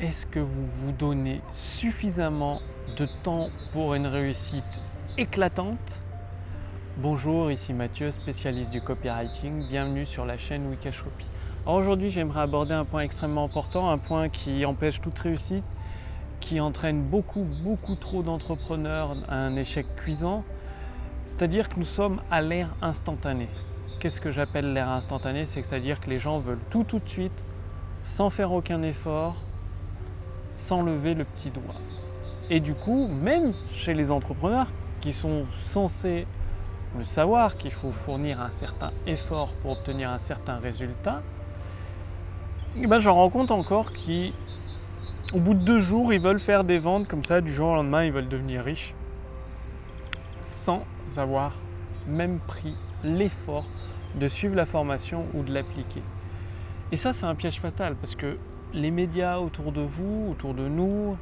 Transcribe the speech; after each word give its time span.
est-ce 0.00 0.26
que 0.26 0.40
vous 0.40 0.66
vous 0.66 0.92
donnez 0.92 1.40
suffisamment 1.52 2.60
de 2.96 3.06
temps 3.22 3.50
pour 3.72 3.94
une 3.94 4.06
réussite 4.06 4.64
éclatante? 5.16 6.00
Bonjour, 6.98 7.50
ici 7.52 7.72
Mathieu, 7.72 8.10
spécialiste 8.10 8.70
du 8.70 8.80
copywriting. 8.80 9.68
Bienvenue 9.68 10.04
sur 10.04 10.26
la 10.26 10.36
chaîne 10.36 10.66
Wikashopee. 10.66 11.26
Alors 11.64 11.76
aujourd'hui, 11.76 12.10
j'aimerais 12.10 12.40
aborder 12.40 12.74
un 12.74 12.84
point 12.84 13.02
extrêmement 13.02 13.44
important, 13.44 13.88
un 13.88 13.98
point 13.98 14.28
qui 14.28 14.64
empêche 14.64 15.00
toute 15.00 15.18
réussite, 15.18 15.64
qui 16.40 16.60
entraîne 16.60 17.02
beaucoup, 17.02 17.46
beaucoup 17.62 17.94
trop 17.94 18.22
d'entrepreneurs 18.24 19.16
à 19.28 19.36
un 19.36 19.54
échec 19.54 19.86
cuisant. 19.96 20.42
C'est-à-dire 21.26 21.68
que 21.68 21.78
nous 21.78 21.86
sommes 21.86 22.20
à 22.32 22.42
l'ère 22.42 22.74
instantanée. 22.82 23.48
Qu'est-ce 24.00 24.20
que 24.20 24.32
j'appelle 24.32 24.72
l'ère 24.72 24.90
instantanée? 24.90 25.46
C'est-à-dire 25.46 26.00
que 26.00 26.10
les 26.10 26.18
gens 26.18 26.40
veulent 26.40 26.58
tout 26.68 26.84
tout 26.84 26.98
de 26.98 27.08
suite, 27.08 27.44
sans 28.04 28.28
faire 28.28 28.52
aucun 28.52 28.82
effort, 28.82 29.36
sans 30.56 30.82
lever 30.82 31.14
le 31.14 31.24
petit 31.24 31.50
doigt. 31.50 31.74
Et 32.50 32.60
du 32.60 32.74
coup, 32.74 33.08
même 33.08 33.52
chez 33.68 33.94
les 33.94 34.10
entrepreneurs 34.10 34.68
qui 35.00 35.12
sont 35.12 35.46
censés 35.56 36.26
le 36.96 37.04
savoir 37.04 37.54
qu'il 37.54 37.72
faut 37.72 37.90
fournir 37.90 38.40
un 38.40 38.50
certain 38.50 38.92
effort 39.06 39.52
pour 39.62 39.72
obtenir 39.72 40.10
un 40.10 40.18
certain 40.18 40.58
résultat, 40.58 41.22
eh 42.76 42.86
ben, 42.86 42.98
j'en 42.98 43.14
rencontre 43.14 43.52
encore 43.52 43.92
qui, 43.92 44.34
au 45.32 45.38
bout 45.38 45.54
de 45.54 45.64
deux 45.64 45.80
jours, 45.80 46.12
ils 46.12 46.20
veulent 46.20 46.40
faire 46.40 46.64
des 46.64 46.78
ventes 46.78 47.08
comme 47.08 47.24
ça, 47.24 47.40
du 47.40 47.52
jour 47.52 47.70
au 47.70 47.74
lendemain, 47.76 48.04
ils 48.04 48.12
veulent 48.12 48.28
devenir 48.28 48.62
riches, 48.62 48.94
sans 50.40 50.84
avoir 51.16 51.52
même 52.06 52.40
pris 52.40 52.74
l'effort 53.02 53.64
de 54.14 54.28
suivre 54.28 54.54
la 54.54 54.66
formation 54.66 55.26
ou 55.34 55.42
de 55.42 55.52
l'appliquer. 55.52 56.02
Et 56.92 56.96
ça, 56.96 57.12
c'est 57.12 57.26
un 57.26 57.34
piège 57.34 57.60
fatal 57.60 57.96
parce 57.96 58.14
que 58.14 58.36
les 58.74 58.90
médias 58.90 59.38
autour 59.38 59.72
de 59.72 59.80
vous, 59.80 60.28
autour 60.30 60.52
de 60.52 60.68
nous, 60.68 61.16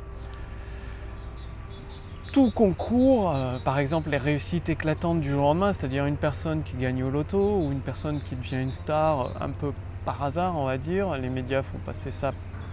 tout 2.32 2.50
concours, 2.50 3.30
euh, 3.30 3.58
par 3.58 3.78
exemple 3.78 4.08
les 4.08 4.16
réussites 4.16 4.70
éclatantes 4.70 5.20
du 5.20 5.30
jour 5.30 5.40
au 5.40 5.48
lendemain, 5.48 5.72
c'est-à-dire 5.74 6.06
une 6.06 6.16
personne 6.16 6.62
qui 6.62 6.76
gagne 6.76 7.04
au 7.04 7.10
loto 7.10 7.58
ou 7.58 7.72
une 7.72 7.82
personne 7.82 8.22
qui 8.22 8.36
devient 8.36 8.62
une 8.62 8.72
star 8.72 9.20
euh, 9.20 9.28
un 9.38 9.50
peu 9.50 9.72
par 10.06 10.22
hasard, 10.22 10.56
on 10.56 10.64
va 10.64 10.78
dire. 10.78 11.16
Les 11.18 11.28
médias 11.28 11.62
font 11.62 11.78
passer 11.84 12.10
ça 12.10 12.32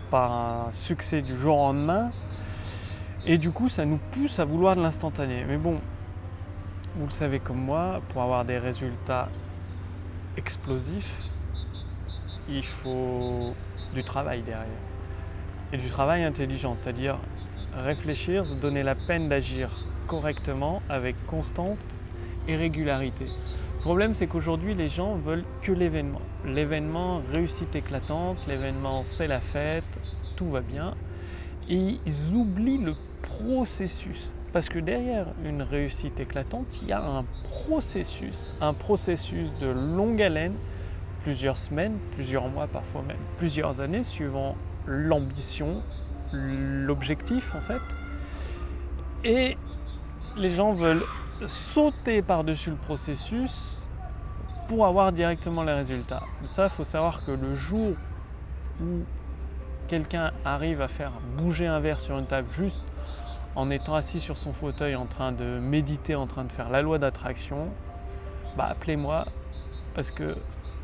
par 0.09 0.31
un 0.31 0.71
succès 0.71 1.21
du 1.21 1.38
jour 1.38 1.58
au 1.58 1.67
lendemain. 1.67 2.11
Et 3.25 3.38
du 3.38 3.52
coup, 3.52 3.67
ça 3.67 3.83
nous 3.86 3.99
pousse 4.11 4.39
à 4.39 4.45
vouloir 4.45 4.77
de 4.77 4.81
l'instantané. 4.81 5.43
Mais 5.45 5.58
bon, 5.58 5.77
vous 6.95 7.05
le 7.05 7.11
savez 7.11 7.39
comme 7.39 7.61
moi, 7.61 7.99
pour 8.09 8.23
avoir 8.23 8.45
des 8.45 8.58
résultats 8.58 9.27
explosifs, 10.38 11.30
il 12.50 12.64
faut 12.64 13.53
du 13.94 14.03
travail 14.03 14.42
derrière. 14.42 14.67
Et 15.72 15.78
du 15.78 15.88
travail 15.88 16.23
intelligent, 16.23 16.75
c'est-à-dire 16.75 17.17
réfléchir, 17.73 18.47
se 18.47 18.55
donner 18.55 18.83
la 18.83 18.95
peine 18.95 19.30
d'agir 19.30 19.69
correctement 20.08 20.81
avec 20.89 21.16
constante 21.27 21.77
et 22.47 22.55
régularité. 22.55 23.25
Le 23.25 23.81
problème, 23.81 24.14
c'est 24.14 24.27
qu'aujourd'hui, 24.27 24.73
les 24.73 24.89
gens 24.89 25.16
veulent 25.16 25.45
que 25.61 25.72
l'événement. 25.72 26.22
L'événement, 26.45 27.22
réussite 27.33 27.75
éclatante, 27.75 28.38
l'événement, 28.47 29.03
c'est 29.03 29.27
la 29.27 29.39
fête, 29.39 29.86
tout 30.36 30.50
va 30.50 30.61
bien. 30.61 30.95
Et 31.70 31.97
ils 32.05 32.33
oublient 32.33 32.80
le 32.80 32.95
processus. 33.22 34.33
Parce 34.52 34.67
que 34.67 34.80
derrière 34.80 35.27
une 35.45 35.61
réussite 35.61 36.20
éclatante, 36.20 36.81
il 36.81 36.88
y 36.88 36.92
a 36.92 37.02
un 37.02 37.23
processus, 37.64 38.52
un 38.59 38.73
processus 38.73 39.53
de 39.61 39.67
longue 39.67 40.22
haleine, 40.22 40.55
plusieurs 41.23 41.58
semaines, 41.58 41.98
plusieurs 42.16 42.48
mois, 42.48 42.67
parfois 42.67 43.02
même 43.02 43.17
plusieurs 43.38 43.81
années, 43.81 44.03
suivant 44.03 44.56
l'ambition, 44.86 45.81
l'objectif 46.31 47.53
en 47.56 47.61
fait. 47.61 47.81
Et 49.23 49.58
les 50.38 50.50
gens 50.50 50.73
veulent 50.73 51.03
sauter 51.45 52.22
par-dessus 52.22 52.72
le 52.72 52.76
processus 52.76 53.83
pour 54.67 54.86
avoir 54.86 55.11
directement 55.11 55.64
les 55.64 55.73
résultats. 55.73 56.23
Ça, 56.45 56.66
il 56.66 56.70
faut 56.70 56.83
savoir 56.83 57.26
que 57.26 57.32
le 57.32 57.55
jour 57.55 57.95
où 58.82 59.04
quelqu'un 59.88 60.32
arrive 60.45 60.82
à 60.82 60.88
faire 60.88 61.11
bouger 61.38 61.67
un 61.67 61.80
verre 61.80 61.99
sur 61.99 62.17
une 62.17 62.27
table 62.27 62.48
juste 62.52 62.82
en 63.55 63.72
étant 63.72 63.95
assis 63.95 64.20
sur 64.20 64.38
son 64.38 64.54
fauteuil 64.54 64.95
en 64.95 65.05
train 65.05 65.32
de 65.32 65.60
méditer, 65.60 66.16
en 66.16 66.27
train 66.27 66.45
de 66.45 66.52
faire 66.52 66.70
la 66.70 66.82
loi 66.82 66.99
d'attraction, 66.99 67.70
bah 68.55 68.67
appelez-moi 68.70 69.26
parce 69.95 70.11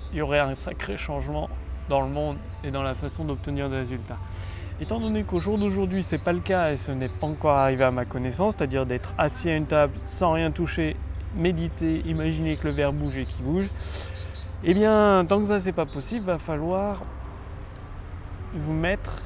qu'il 0.10 0.20
y 0.20 0.22
aurait 0.22 0.40
un 0.40 0.56
sacré 0.56 0.98
changement 0.98 1.50
dans 1.90 2.02
le 2.02 2.10
monde 2.10 2.38
et 2.64 2.72
dans 2.72 2.84
la 2.84 2.96
façon 2.96 3.24
d'obtenir 3.24 3.70
des 3.70 3.78
résultats. 3.78 4.18
Étant 4.82 5.00
donné 5.00 5.24
qu'au 5.24 5.40
jour 5.40 5.58
d'aujourd'hui, 5.58 6.04
ce 6.04 6.16
n'est 6.16 6.22
pas 6.22 6.34
le 6.34 6.40
cas 6.40 6.72
et 6.72 6.78
ce 6.78 6.92
n'est 6.92 7.10
pas 7.10 7.28
encore 7.28 7.58
arrivé 7.58 7.84
à 7.84 7.92
ma 7.92 8.06
connaissance, 8.06 8.56
c'est-à-dire 8.58 8.86
d'être 8.86 9.14
assis 9.18 9.50
à 9.50 9.56
une 9.56 9.68
table 9.68 9.94
sans 10.04 10.34
rien 10.34 10.52
toucher, 10.52 10.98
méditer, 11.36 12.02
imaginer 12.06 12.58
que 12.58 12.68
le 12.68 12.74
verre 12.74 12.92
bouge 12.92 13.16
et 13.18 13.26
qu'il 13.26 13.46
bouge, 13.46 13.70
eh 14.64 14.74
bien, 14.74 15.26
tant 15.30 15.40
que 15.40 15.48
ça 15.48 15.62
c'est 15.62 15.72
pas 15.72 15.86
possible, 15.86 16.26
va 16.26 16.40
falloir 16.40 17.04
vous 18.54 18.74
mettre 18.74 19.22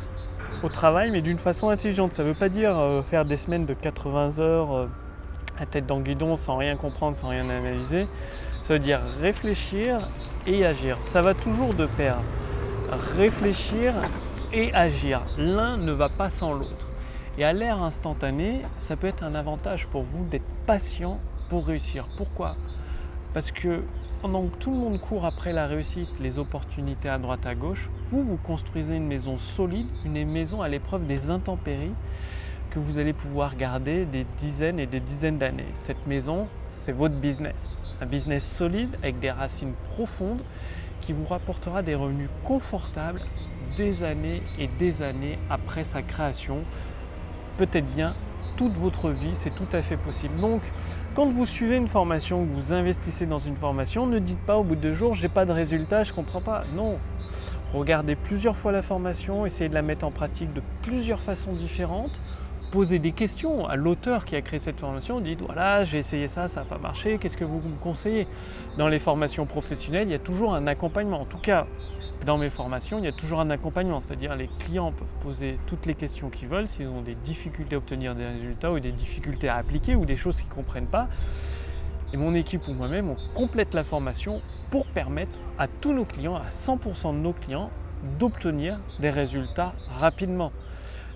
au 0.64 0.70
travail, 0.70 1.12
mais 1.12 1.22
d'une 1.22 1.38
façon 1.38 1.70
intelligente. 1.70 2.14
Ça 2.14 2.24
ne 2.24 2.30
veut 2.30 2.36
pas 2.36 2.50
dire 2.50 2.78
euh, 2.78 3.02
faire 3.02 3.26
des 3.26 3.38
semaines 3.38 3.66
de 3.66 3.74
80 3.74 4.40
heures 4.40 4.74
euh, 4.74 4.88
à 5.60 5.66
tête 5.66 5.86
dans 5.86 5.98
le 5.98 6.04
guidon 6.04 6.36
sans 6.36 6.58
rien 6.58 6.76
comprendre, 6.76 7.18
sans 7.18 7.30
rien 7.30 7.50
analyser. 7.50 8.08
Ça 8.62 8.74
veut 8.74 8.80
dire 8.80 9.02
réfléchir 9.20 10.00
et 10.46 10.66
agir. 10.66 10.98
Ça 11.04 11.22
va 11.22 11.34
toujours 11.34 11.74
de 11.74 11.86
pair. 11.86 12.18
Réfléchir 13.16 13.94
et 14.54 14.74
agir. 14.74 15.22
L'un 15.38 15.78
ne 15.78 15.92
va 15.92 16.10
pas 16.10 16.30
sans 16.30 16.54
l'autre. 16.54 16.88
Et 17.38 17.44
à 17.44 17.54
l'ère 17.54 17.82
instantanée, 17.82 18.62
ça 18.80 18.96
peut 18.96 19.08
être 19.08 19.24
un 19.24 19.36
avantage 19.36 19.88
pour 19.88 20.04
vous 20.04 20.26
d'être 20.26 20.48
patient 20.66 21.18
pour 21.50 21.66
réussir. 21.66 22.08
Pourquoi? 22.18 22.56
Parce 23.34 23.52
que 23.52 23.84
pendant 24.22 24.48
que 24.48 24.56
tout 24.58 24.72
le 24.72 24.78
monde 24.78 25.00
court 25.00 25.26
après 25.26 25.54
la 25.54 25.66
réussite, 25.66 26.20
les 26.20 26.40
opportunités 26.40 27.08
à 27.08 27.18
droite 27.18 27.46
à 27.46 27.56
gauche, 27.56 27.90
vous, 28.10 28.22
vous 28.24 28.38
construisez 28.38 28.96
une 28.96 29.08
maison 29.08 29.38
solide, 29.38 29.88
une 30.04 30.26
maison 30.30 30.62
à 30.62 30.68
l'épreuve 30.68 31.06
des 31.08 31.30
intempéries 31.30 31.94
que 32.70 32.80
vous 32.80 32.98
allez 32.98 33.14
pouvoir 33.14 33.56
garder 33.56 34.06
des 34.06 34.26
dizaines 34.40 34.80
et 34.80 34.86
des 34.86 35.00
dizaines 35.00 35.38
d'années. 35.38 35.72
Cette 35.76 36.06
maison, 36.06 36.48
c'est 36.72 36.92
votre 36.92 37.16
business. 37.16 37.78
Un 38.02 38.06
business 38.06 38.44
solide 38.44 38.96
avec 39.02 39.20
des 39.20 39.32
racines 39.32 39.74
profondes 39.94 40.42
qui 41.02 41.14
vous 41.14 41.26
rapportera 41.26 41.82
des 41.82 41.96
revenus 41.96 42.30
confortables 42.44 43.22
des 43.78 44.04
années 44.04 44.42
et 44.58 44.68
des 44.80 45.02
années 45.02 45.38
après 45.50 45.84
sa 45.84 46.02
création. 46.02 46.60
Peut-être 47.58 47.88
bien 47.94 48.16
toute 48.56 48.74
votre 48.74 49.10
vie, 49.10 49.32
c'est 49.36 49.56
tout 49.56 49.68
à 49.72 49.82
fait 49.82 49.98
possible. 49.98 50.38
Donc, 50.40 50.62
quand 51.16 51.30
vous 51.30 51.46
suivez 51.46 51.78
une 51.78 51.88
formation, 51.88 52.44
vous 52.44 52.74
investissez 52.74 53.26
dans 53.26 53.40
une 53.40 53.56
formation, 53.56 54.06
ne 54.06 54.20
dites 54.20 54.46
pas 54.46 54.58
au 54.58 54.64
bout 54.64 54.76
de 54.76 54.82
deux 54.82 54.94
jours, 54.94 55.14
j'ai 55.14 55.30
pas 55.30 55.46
de 55.46 55.52
résultat, 55.52 56.04
je 56.04 56.12
comprends 56.14 56.42
pas. 56.42 56.64
Non, 56.76 56.98
regardez 57.74 58.16
plusieurs 58.16 58.58
fois 58.58 58.72
la 58.72 58.82
formation, 58.82 59.46
essayez 59.46 59.70
de 59.70 59.74
la 59.74 59.82
mettre 59.82 60.06
en 60.06 60.12
pratique 60.12 60.54
de 60.54 60.62
plusieurs 60.82 61.20
façons 61.22 61.54
différentes 61.54 62.20
poser 62.72 63.00
des 63.00 63.12
questions 63.12 63.66
à 63.66 63.76
l'auteur 63.76 64.26
qui 64.26 64.36
a 64.36 64.42
créé 64.42 64.60
cette 64.60 64.80
formation, 64.80 65.20
dites 65.20 65.42
voilà, 65.42 65.84
j'ai 65.84 65.98
essayé 65.98 66.28
ça, 66.28 66.48
ça 66.48 66.62
n'a 66.62 66.66
pas 66.66 66.78
marché, 66.78 67.18
qu'est-ce 67.18 67.38
que 67.38 67.46
vous 67.46 67.58
me 67.58 67.78
conseillez? 67.82 68.28
Dans 68.78 68.88
les 68.88 69.00
formations 69.00 69.46
professionnelles, 69.46 70.08
il 70.08 70.12
y 70.12 70.16
a 70.16 70.20
toujours 70.20 70.54
un 70.54 70.68
accompagnement. 70.68 71.22
En 71.22 71.26
tout 71.26 71.40
cas, 71.40 71.66
dans 72.26 72.38
mes 72.38 72.50
formations, 72.50 73.00
il 73.00 73.06
y 73.06 73.08
a 73.08 73.14
toujours 73.14 73.40
un 73.40 73.50
accompagnement, 73.50 74.00
c'est-à-dire 74.00 74.36
les 74.36 74.50
clients 74.60 74.92
peuvent 74.92 75.16
poser 75.22 75.58
toutes 75.68 75.86
les 75.86 75.96
questions 75.96 76.30
qu'ils 76.30 76.48
veulent 76.48 76.68
s'ils 76.68 76.88
ont 76.88 77.02
des 77.02 77.16
difficultés 77.16 77.76
à 77.76 77.78
obtenir 77.78 78.14
des 78.14 78.26
résultats 78.26 78.72
ou 78.72 78.80
des 78.80 78.92
difficultés 78.92 79.50
à 79.50 79.56
appliquer 79.56 79.96
ou 79.96 80.06
des 80.06 80.18
choses 80.18 80.38
qu'ils 80.38 80.50
ne 80.50 80.56
comprennent 80.56 80.88
pas. 80.88 81.08
Et 82.12 82.18
mon 82.18 82.34
équipe 82.34 82.68
ou 82.68 82.74
moi-même, 82.74 83.10
on 83.10 83.18
complète 83.34 83.74
la 83.74 83.84
formation 83.84 84.42
pour 84.72 84.86
permettre 84.86 85.38
à 85.58 85.68
tous 85.68 85.94
nos 85.94 86.06
clients, 86.06 86.36
à 86.36 86.50
100% 86.50 87.14
de 87.14 87.20
nos 87.20 87.34
clients, 87.34 87.70
d'obtenir 88.20 88.80
des 89.00 89.10
résultats 89.10 89.74
rapidement. 90.00 90.52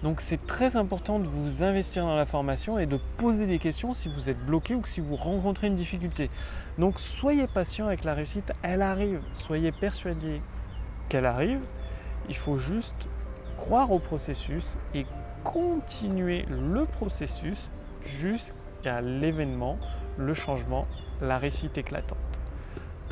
Donc 0.04 0.20
c'est 0.20 0.46
très 0.46 0.76
important 0.76 1.18
de 1.18 1.26
vous 1.26 1.64
investir 1.64 2.04
dans 2.04 2.18
la 2.18 2.26
formation 2.26 2.78
et 2.78 2.86
de 2.86 3.00
poser 3.18 3.48
des 3.48 3.58
questions 3.58 3.94
si 3.94 4.10
vous 4.10 4.30
êtes 4.30 4.46
bloqué 4.46 4.76
ou 4.76 4.86
si 4.86 5.00
vous 5.00 5.16
rencontrez 5.16 5.68
une 5.68 5.78
difficulté. 5.78 6.30
Donc 6.78 7.00
soyez 7.00 7.48
patient 7.48 7.88
avec 7.88 8.04
la 8.04 8.14
réussite, 8.14 8.52
elle 8.64 8.82
arrive. 8.82 9.22
Soyez 9.34 9.72
persuadé 9.72 10.42
qu'elle 11.08 11.26
arrive. 11.26 11.62
Il 12.28 12.36
faut 12.36 12.58
juste 12.58 13.08
croire 13.58 13.92
au 13.94 14.00
processus 14.00 14.78
et 14.94 15.06
continuer 15.46 16.46
le 16.50 16.84
processus 16.86 17.70
jusqu'à 18.06 19.00
l'événement, 19.00 19.78
le 20.18 20.34
changement, 20.34 20.86
la 21.22 21.38
réussite 21.38 21.78
éclatante. 21.78 22.33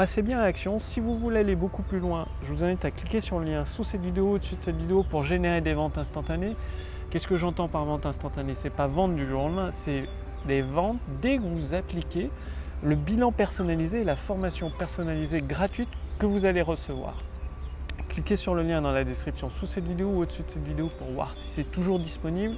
Passez 0.02 0.24
bien 0.24 0.40
à 0.40 0.42
l'action. 0.46 0.80
Si 0.80 1.00
vous 1.00 1.16
voulez 1.16 1.42
aller 1.42 1.56
beaucoup 1.56 1.84
plus 1.84 2.00
loin, 2.00 2.28
je 2.42 2.52
vous 2.52 2.64
invite 2.64 2.84
à 2.86 2.90
cliquer 2.90 3.22
sur 3.22 3.38
le 3.38 3.46
lien 3.46 3.68
sous 3.68 3.84
cette 3.84 4.02
vidéo, 4.02 4.32
au-dessus 4.32 4.56
de 4.56 4.64
cette 4.64 4.76
vidéo 4.76 5.04
pour 5.04 5.24
générer 5.24 5.62
des 5.62 5.74
ventes 5.74 6.00
instantanées. 6.00 6.56
Qu'est-ce 7.12 7.28
que 7.28 7.38
j'entends 7.38 7.68
par 7.68 7.86
vente 7.86 8.08
instantanée? 8.08 8.56
C'est 8.56 8.72
pas 8.72 8.88
vendre 8.88 9.14
du 9.14 9.28
jour 9.28 9.44
au 9.44 9.46
lendemain, 9.46 9.70
c'est 9.72 10.06
des 10.48 10.64
ventes 10.64 10.98
dès 11.22 11.38
que 11.38 11.44
vous 11.44 11.76
appliquez 11.76 12.32
le 12.82 12.96
bilan 12.96 13.32
personnalisé 13.32 14.02
et 14.02 14.04
la 14.04 14.16
formation 14.16 14.72
personnalisée 14.72 15.42
gratuite 15.42 15.90
que 16.18 16.26
vous 16.26 16.48
allez 16.48 16.64
recevoir. 16.64 17.20
cliquez 18.10 18.38
sur 18.38 18.56
le 18.56 18.64
lien 18.64 18.82
dans 18.82 18.92
la 18.92 19.04
description 19.04 19.52
sous 19.52 19.68
cette 19.68 19.86
vidéo 19.86 20.08
ou 20.08 20.22
au-dessus 20.24 20.42
de 20.42 20.50
cette 20.50 20.66
vidéo 20.66 20.90
pour 20.98 21.12
voir 21.12 21.36
si 21.36 21.48
c'est 21.48 21.70
toujours 21.70 22.00
disponible. 22.00 22.56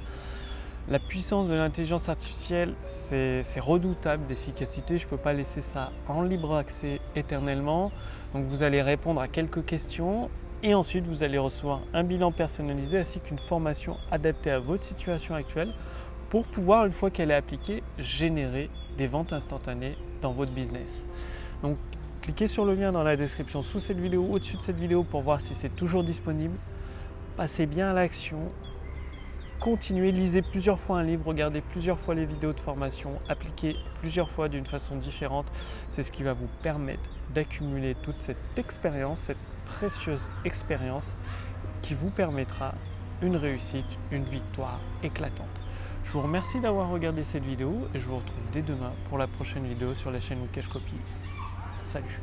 La 0.86 0.98
puissance 0.98 1.48
de 1.48 1.54
l'intelligence 1.54 2.10
artificielle, 2.10 2.74
c'est 2.84 3.42
redoutable 3.58 4.26
d'efficacité. 4.26 4.98
Je 4.98 5.06
ne 5.06 5.10
peux 5.10 5.16
pas 5.16 5.32
laisser 5.32 5.62
ça 5.62 5.92
en 6.08 6.20
libre 6.20 6.54
accès 6.56 7.00
éternellement. 7.16 7.90
Donc 8.34 8.44
vous 8.44 8.62
allez 8.62 8.82
répondre 8.82 9.18
à 9.22 9.26
quelques 9.26 9.64
questions 9.64 10.28
et 10.62 10.74
ensuite 10.74 11.06
vous 11.06 11.22
allez 11.22 11.38
recevoir 11.38 11.80
un 11.94 12.04
bilan 12.04 12.32
personnalisé 12.32 12.98
ainsi 12.98 13.20
qu'une 13.20 13.38
formation 13.38 13.96
adaptée 14.10 14.50
à 14.50 14.58
votre 14.58 14.82
situation 14.82 15.34
actuelle 15.34 15.72
pour 16.28 16.44
pouvoir, 16.44 16.84
une 16.84 16.92
fois 16.92 17.10
qu'elle 17.10 17.30
est 17.30 17.34
appliquée, 17.34 17.82
générer 17.98 18.68
des 18.98 19.06
ventes 19.06 19.32
instantanées 19.32 19.96
dans 20.20 20.32
votre 20.32 20.52
business. 20.52 21.06
Donc 21.62 21.78
cliquez 22.20 22.46
sur 22.46 22.66
le 22.66 22.74
lien 22.74 22.92
dans 22.92 23.04
la 23.04 23.16
description 23.16 23.62
sous 23.62 23.80
cette 23.80 23.98
vidéo, 23.98 24.26
au-dessus 24.28 24.58
de 24.58 24.62
cette 24.62 24.78
vidéo 24.78 25.02
pour 25.02 25.22
voir 25.22 25.40
si 25.40 25.54
c'est 25.54 25.74
toujours 25.76 26.04
disponible. 26.04 26.58
Passez 27.38 27.64
bien 27.64 27.90
à 27.90 27.94
l'action 27.94 28.38
continuez, 29.60 30.12
lisez 30.12 30.42
plusieurs 30.42 30.80
fois 30.80 30.98
un 30.98 31.02
livre, 31.02 31.26
regardez 31.26 31.60
plusieurs 31.60 31.98
fois 31.98 32.14
les 32.14 32.26
vidéos 32.26 32.52
de 32.52 32.60
formation, 32.60 33.12
appliquez 33.28 33.76
plusieurs 34.00 34.30
fois 34.30 34.48
d'une 34.48 34.66
façon 34.66 34.96
différente. 34.96 35.46
C'est 35.90 36.02
ce 36.02 36.12
qui 36.12 36.22
va 36.22 36.32
vous 36.32 36.48
permettre 36.62 37.08
d'accumuler 37.34 37.94
toute 38.02 38.20
cette 38.20 38.58
expérience, 38.58 39.20
cette 39.20 39.38
précieuse 39.66 40.28
expérience 40.44 41.06
qui 41.82 41.94
vous 41.94 42.10
permettra 42.10 42.74
une 43.22 43.36
réussite, 43.36 43.98
une 44.10 44.24
victoire 44.24 44.80
éclatante. 45.02 45.60
Je 46.04 46.12
vous 46.12 46.22
remercie 46.22 46.60
d'avoir 46.60 46.90
regardé 46.90 47.24
cette 47.24 47.44
vidéo 47.44 47.88
et 47.94 47.98
je 47.98 48.06
vous 48.06 48.16
retrouve 48.16 48.40
dès 48.52 48.62
demain 48.62 48.92
pour 49.08 49.18
la 49.18 49.26
prochaine 49.26 49.66
vidéo 49.66 49.94
sur 49.94 50.10
la 50.10 50.20
chaîne 50.20 50.40
Wicash 50.42 50.68
Copy. 50.68 50.94
Salut 51.80 52.20